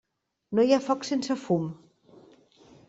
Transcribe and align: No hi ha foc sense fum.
No 0.59 0.65
hi 0.69 0.73
ha 0.77 0.81
foc 0.87 1.05
sense 1.11 1.39
fum. 1.45 1.71